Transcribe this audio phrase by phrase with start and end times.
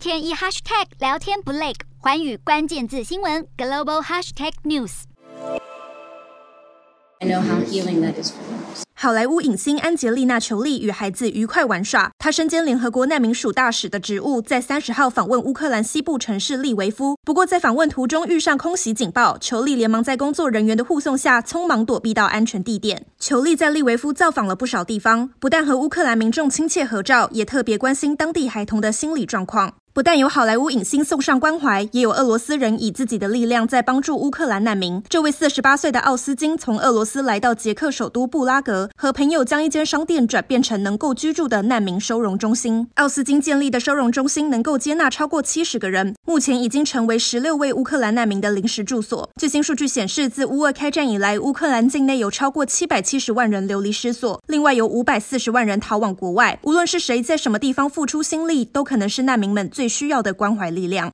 [0.00, 5.02] 天一 hashtag 聊天不累，环宇关键字新闻 global hashtag news。
[7.18, 8.32] I know how healing that is.
[8.94, 12.10] 好莱坞影星安洁丽娜·裘丽与孩子愉快玩耍。
[12.18, 17.16] 她身兼联合国难民署大使的职务，在三十号访问乌克兰西部城市利维夫。
[17.22, 23.04] 不过，在访问途中遇上空袭警报，裘丽连忙在工作人员的护送下，匆忙躲避到安全地点。
[23.18, 29.74] 裘丽在利维夫造访了不少地方，不但和乌克兰民众亲切合照，也特别关心当地孩童的心理状况。
[29.92, 35.02] 不但有好莱坞影星送上关怀，也有俄罗斯人以自己的力量在帮助乌克兰难民。
[35.08, 42.86] 这位四十八岁的奥斯金从俄罗斯来到捷克首都布拉格，和朋友将一间商店转变成能够居住的难民收容中心。
[42.94, 49.28] 奥斯金建立的收容中心能够接纳超过七十个人，目前已经成为十六位乌克兰难民的临时住所。
[49.40, 56.60] 最新数据显示，自乌俄开战以来，乌克兰境内有超过七百七十万人流离失所，另外有五百四十万人逃往国外。
[56.62, 61.08] 无论是谁在什么地方付出心力，都可能是难民们最需要的关怀力量。